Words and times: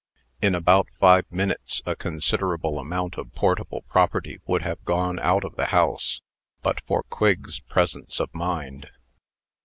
In 0.41 0.55
about 0.55 0.87
five 0.99 1.31
minutes, 1.31 1.79
a 1.85 1.95
considerable 1.95 2.79
amount 2.79 3.19
of 3.19 3.31
portable 3.35 3.83
property 3.87 4.39
would 4.47 4.63
have 4.63 4.83
gone 4.83 5.19
out 5.19 5.43
of 5.43 5.55
the 5.57 5.67
house, 5.67 6.21
but 6.63 6.81
for 6.87 7.03
Quigg's 7.03 7.59
presence 7.59 8.19
of 8.19 8.33
mind. 8.33 8.87